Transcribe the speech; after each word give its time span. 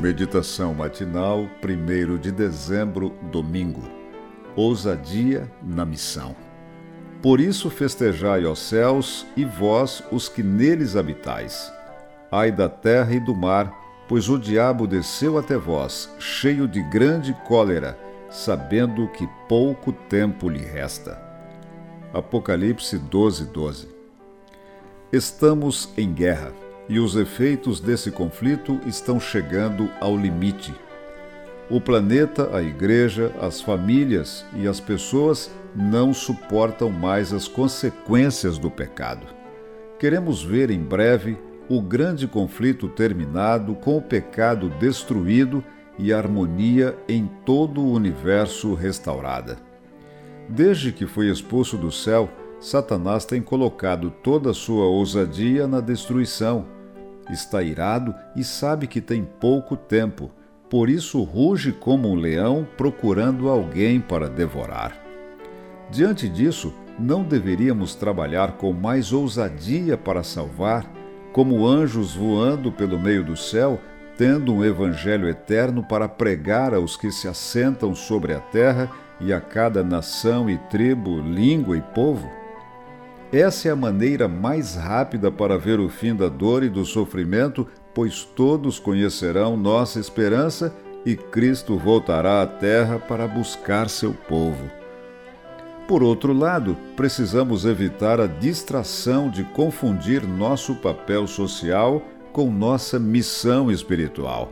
Meditação 0.00 0.72
matinal, 0.74 1.48
1 1.60 2.18
de 2.18 2.30
dezembro, 2.30 3.12
domingo. 3.32 3.82
Ousadia 4.54 5.50
na 5.60 5.84
missão. 5.84 6.36
Por 7.20 7.40
isso 7.40 7.68
festejai, 7.68 8.44
ó 8.46 8.54
céus, 8.54 9.26
e 9.36 9.44
vós, 9.44 10.04
os 10.12 10.28
que 10.28 10.40
neles 10.40 10.94
habitais. 10.94 11.72
Ai 12.30 12.52
da 12.52 12.68
terra 12.68 13.12
e 13.12 13.18
do 13.18 13.34
mar, 13.34 13.74
pois 14.06 14.28
o 14.28 14.38
diabo 14.38 14.86
desceu 14.86 15.36
até 15.36 15.56
vós, 15.56 16.08
cheio 16.20 16.68
de 16.68 16.80
grande 16.80 17.34
cólera, 17.44 17.98
sabendo 18.30 19.08
que 19.08 19.28
pouco 19.48 19.92
tempo 19.92 20.48
lhe 20.48 20.62
resta. 20.62 21.20
Apocalipse 22.14 22.96
12, 22.98 23.46
12. 23.46 23.88
Estamos 25.12 25.92
em 25.96 26.12
guerra 26.12 26.67
e 26.88 26.98
os 26.98 27.16
efeitos 27.16 27.80
desse 27.80 28.10
conflito 28.10 28.80
estão 28.86 29.20
chegando 29.20 29.90
ao 30.00 30.16
limite. 30.16 30.74
O 31.70 31.80
planeta, 31.80 32.56
a 32.56 32.62
igreja, 32.62 33.30
as 33.40 33.60
famílias 33.60 34.44
e 34.54 34.66
as 34.66 34.80
pessoas 34.80 35.50
não 35.76 36.14
suportam 36.14 36.88
mais 36.88 37.32
as 37.32 37.46
consequências 37.46 38.56
do 38.56 38.70
pecado. 38.70 39.26
Queremos 39.98 40.42
ver 40.42 40.70
em 40.70 40.80
breve 40.80 41.36
o 41.68 41.82
grande 41.82 42.26
conflito 42.26 42.88
terminado, 42.88 43.74
com 43.74 43.98
o 43.98 44.02
pecado 44.02 44.70
destruído 44.80 45.62
e 45.98 46.10
a 46.10 46.16
harmonia 46.16 46.96
em 47.06 47.28
todo 47.44 47.82
o 47.82 47.92
universo 47.92 48.72
restaurada. 48.72 49.58
Desde 50.48 50.90
que 50.90 51.06
foi 51.06 51.28
expulso 51.28 51.76
do 51.76 51.92
céu, 51.92 52.30
Satanás 52.58 53.26
tem 53.26 53.42
colocado 53.42 54.10
toda 54.22 54.50
a 54.50 54.54
sua 54.54 54.86
ousadia 54.86 55.66
na 55.66 55.80
destruição 55.80 56.77
está 57.30 57.62
irado 57.62 58.14
e 58.34 58.42
sabe 58.42 58.86
que 58.86 59.00
tem 59.00 59.24
pouco 59.24 59.76
tempo, 59.76 60.30
por 60.68 60.88
isso 60.88 61.22
ruge 61.22 61.72
como 61.72 62.08
um 62.08 62.14
leão 62.14 62.66
procurando 62.76 63.48
alguém 63.48 64.00
para 64.00 64.28
devorar. 64.28 64.96
Diante 65.90 66.28
disso, 66.28 66.74
não 66.98 67.22
deveríamos 67.22 67.94
trabalhar 67.94 68.52
com 68.52 68.72
mais 68.72 69.12
ousadia 69.12 69.96
para 69.96 70.22
salvar, 70.22 70.84
como 71.32 71.66
anjos 71.66 72.14
voando 72.14 72.72
pelo 72.72 72.98
meio 72.98 73.24
do 73.24 73.36
céu, 73.36 73.80
tendo 74.16 74.52
um 74.52 74.64
evangelho 74.64 75.28
eterno 75.28 75.82
para 75.82 76.08
pregar 76.08 76.74
aos 76.74 76.96
que 76.96 77.10
se 77.10 77.28
assentam 77.28 77.94
sobre 77.94 78.34
a 78.34 78.40
terra 78.40 78.90
e 79.20 79.32
a 79.32 79.40
cada 79.40 79.84
nação 79.84 80.50
e 80.50 80.58
tribo, 80.58 81.20
língua 81.20 81.76
e 81.76 81.80
povo? 81.80 82.37
Essa 83.32 83.68
é 83.68 83.70
a 83.70 83.76
maneira 83.76 84.26
mais 84.26 84.74
rápida 84.74 85.30
para 85.30 85.58
ver 85.58 85.78
o 85.78 85.88
fim 85.90 86.14
da 86.14 86.30
dor 86.30 86.62
e 86.62 86.70
do 86.70 86.82
sofrimento, 86.86 87.66
pois 87.94 88.24
todos 88.24 88.78
conhecerão 88.78 89.54
nossa 89.54 90.00
esperança 90.00 90.74
e 91.04 91.14
Cristo 91.14 91.76
voltará 91.76 92.40
à 92.40 92.46
terra 92.46 92.98
para 92.98 93.28
buscar 93.28 93.90
seu 93.90 94.14
povo. 94.14 94.70
Por 95.86 96.02
outro 96.02 96.32
lado, 96.32 96.74
precisamos 96.96 97.66
evitar 97.66 98.18
a 98.18 98.26
distração 98.26 99.28
de 99.28 99.44
confundir 99.44 100.26
nosso 100.26 100.74
papel 100.76 101.26
social 101.26 102.02
com 102.32 102.50
nossa 102.50 102.98
missão 102.98 103.70
espiritual. 103.70 104.50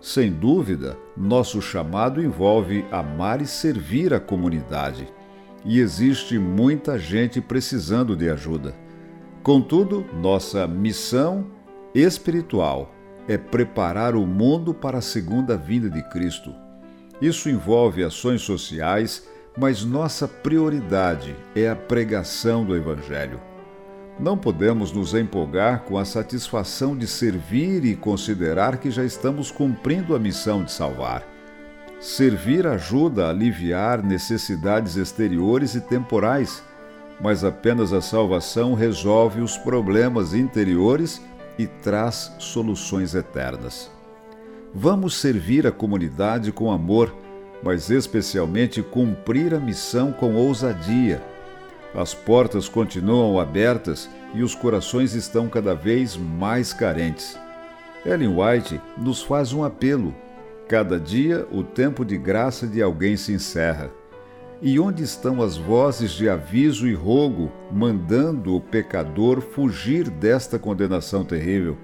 Sem 0.00 0.30
dúvida, 0.30 0.96
nosso 1.16 1.60
chamado 1.60 2.22
envolve 2.22 2.84
amar 2.92 3.42
e 3.42 3.46
servir 3.46 4.14
a 4.14 4.20
comunidade 4.20 5.17
e 5.68 5.80
existe 5.80 6.38
muita 6.38 6.98
gente 6.98 7.42
precisando 7.42 8.16
de 8.16 8.30
ajuda. 8.30 8.74
Contudo, 9.42 10.04
nossa 10.14 10.66
missão 10.66 11.46
espiritual 11.94 12.94
é 13.28 13.36
preparar 13.36 14.14
o 14.16 14.26
mundo 14.26 14.72
para 14.72 14.98
a 14.98 15.02
segunda 15.02 15.58
vinda 15.58 15.90
de 15.90 16.02
Cristo. 16.08 16.54
Isso 17.20 17.50
envolve 17.50 18.02
ações 18.02 18.40
sociais, 18.40 19.28
mas 19.58 19.84
nossa 19.84 20.26
prioridade 20.26 21.36
é 21.54 21.68
a 21.68 21.76
pregação 21.76 22.64
do 22.64 22.74
Evangelho. 22.74 23.38
Não 24.18 24.38
podemos 24.38 24.90
nos 24.90 25.14
empolgar 25.14 25.82
com 25.82 25.98
a 25.98 26.04
satisfação 26.04 26.96
de 26.96 27.06
servir 27.06 27.84
e 27.84 27.94
considerar 27.94 28.78
que 28.78 28.90
já 28.90 29.04
estamos 29.04 29.50
cumprindo 29.50 30.16
a 30.16 30.18
missão 30.18 30.64
de 30.64 30.72
salvar. 30.72 31.37
Servir 32.00 32.64
ajuda 32.64 33.26
a 33.26 33.30
aliviar 33.30 34.04
necessidades 34.04 34.96
exteriores 34.96 35.74
e 35.74 35.80
temporais, 35.80 36.62
mas 37.20 37.42
apenas 37.42 37.92
a 37.92 38.00
salvação 38.00 38.72
resolve 38.74 39.40
os 39.40 39.58
problemas 39.58 40.32
interiores 40.32 41.20
e 41.58 41.66
traz 41.66 42.32
soluções 42.38 43.16
eternas. 43.16 43.90
Vamos 44.72 45.16
servir 45.16 45.66
a 45.66 45.72
comunidade 45.72 46.52
com 46.52 46.70
amor, 46.70 47.12
mas 47.64 47.90
especialmente 47.90 48.80
cumprir 48.80 49.52
a 49.52 49.58
missão 49.58 50.12
com 50.12 50.36
ousadia. 50.36 51.20
As 51.92 52.14
portas 52.14 52.68
continuam 52.68 53.40
abertas 53.40 54.08
e 54.34 54.42
os 54.44 54.54
corações 54.54 55.14
estão 55.14 55.48
cada 55.48 55.74
vez 55.74 56.16
mais 56.16 56.72
carentes. 56.72 57.36
Ellen 58.06 58.36
White 58.36 58.80
nos 58.96 59.20
faz 59.20 59.52
um 59.52 59.64
apelo 59.64 60.14
Cada 60.68 61.00
dia 61.00 61.48
o 61.50 61.64
tempo 61.64 62.04
de 62.04 62.18
graça 62.18 62.66
de 62.66 62.82
alguém 62.82 63.16
se 63.16 63.32
encerra. 63.32 63.90
E 64.60 64.78
onde 64.78 65.02
estão 65.02 65.40
as 65.40 65.56
vozes 65.56 66.10
de 66.10 66.28
aviso 66.28 66.86
e 66.86 66.92
rogo, 66.92 67.50
mandando 67.72 68.54
o 68.54 68.60
pecador 68.60 69.40
fugir 69.40 70.10
desta 70.10 70.58
condenação 70.58 71.24
terrível? 71.24 71.78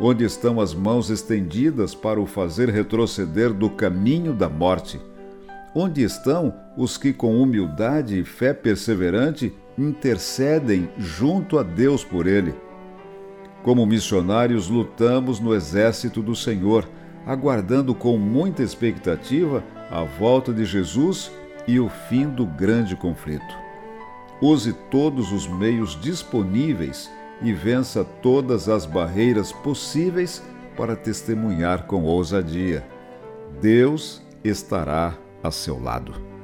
Onde 0.00 0.24
estão 0.24 0.60
as 0.60 0.72
mãos 0.72 1.10
estendidas 1.10 1.92
para 1.92 2.20
o 2.20 2.26
fazer 2.26 2.68
retroceder 2.68 3.52
do 3.52 3.68
caminho 3.68 4.32
da 4.32 4.48
morte? 4.48 5.00
Onde 5.74 6.04
estão 6.04 6.54
os 6.76 6.96
que, 6.96 7.12
com 7.12 7.42
humildade 7.42 8.20
e 8.20 8.24
fé 8.24 8.54
perseverante, 8.54 9.52
intercedem 9.76 10.88
junto 10.96 11.58
a 11.58 11.64
Deus 11.64 12.04
por 12.04 12.28
ele? 12.28 12.54
Como 13.64 13.84
missionários, 13.84 14.68
lutamos 14.68 15.40
no 15.40 15.52
exército 15.52 16.22
do 16.22 16.36
Senhor 16.36 16.88
aguardando 17.26 17.94
com 17.94 18.16
muita 18.16 18.62
expectativa 18.62 19.62
a 19.90 20.02
volta 20.02 20.52
de 20.52 20.64
Jesus 20.64 21.30
e 21.66 21.78
o 21.78 21.88
fim 21.88 22.28
do 22.28 22.46
grande 22.46 22.96
conflito. 22.96 23.56
Use 24.40 24.72
todos 24.90 25.32
os 25.32 25.46
meios 25.46 26.00
disponíveis 26.00 27.10
e 27.42 27.52
vença 27.52 28.04
todas 28.04 28.68
as 28.68 28.86
barreiras 28.86 29.52
possíveis 29.52 30.42
para 30.76 30.96
testemunhar 30.96 31.86
com 31.86 32.04
ousadia. 32.04 32.86
Deus 33.60 34.22
estará 34.44 35.16
a 35.42 35.50
seu 35.50 35.80
lado. 35.80 36.37